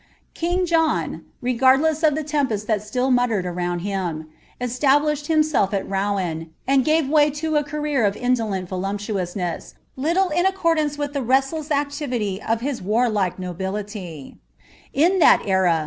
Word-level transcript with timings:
King 0.33 0.65
John, 0.65 1.25
regardless 1.43 2.01
of 2.01 2.15
the 2.15 2.23
tempest 2.23 2.67
tliat 2.67 2.81
still 2.81 3.11
mutterfid 3.11 3.53
sroDnd 3.53 3.83
htBi 3.85 4.25
established 4.59 5.27
himself 5.27 5.75
at 5.75 5.87
Rouen, 5.87 6.49
and 6.67 6.83
gave 6.83 7.07
way 7.07 7.29
to 7.29 7.55
a 7.55 7.63
career 7.63 8.03
of 8.03 8.15
inilolat 8.15 8.67
v» 8.67 8.75
luptuouanese, 8.75 9.75
little 9.95 10.29
in 10.29 10.47
accordance 10.47 10.97
with 10.97 11.13
the 11.13 11.21
restless 11.21 11.69
activity 11.69 12.41
of 12.41 12.61
liia 12.61 13.37
nobility. 13.37 14.37
In 14.91 15.19
that 15.19 15.43
era. 15.45 15.79